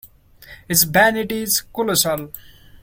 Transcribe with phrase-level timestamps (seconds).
[0.67, 2.31] His vanity is colossal.